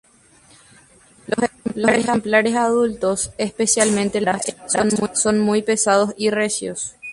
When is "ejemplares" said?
1.95-2.55